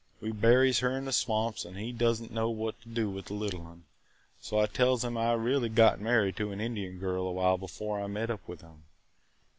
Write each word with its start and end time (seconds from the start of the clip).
We 0.19 0.31
buries 0.31 0.79
her 0.79 0.97
in 0.97 1.05
the 1.05 1.13
swamps 1.13 1.63
an' 1.63 1.75
he 1.75 1.91
does 1.91 2.19
n't 2.23 2.31
know 2.31 2.49
what 2.49 2.81
to 2.81 2.89
do 2.89 3.07
with 3.11 3.25
the 3.25 3.35
little 3.35 3.67
un, 3.67 3.83
so 4.41 4.57
I 4.57 4.65
tells 4.65 5.03
him 5.05 5.15
I 5.15 5.33
really 5.33 5.69
got 5.69 6.01
married 6.01 6.35
to 6.37 6.51
an 6.51 6.59
Indian 6.59 6.97
girl 6.97 7.27
a 7.27 7.31
while 7.31 7.59
before 7.59 8.01
I 8.01 8.07
met 8.07 8.31
up 8.31 8.47
with 8.47 8.61
him. 8.61 8.85